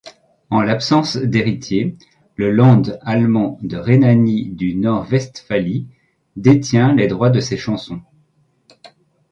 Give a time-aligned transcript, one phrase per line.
[0.49, 1.95] En l'absence d'héritiers,
[2.35, 5.89] le Land allemand de Rhénanie-du-Nord-Westphalie
[6.35, 8.01] détient les droits de ses chansons.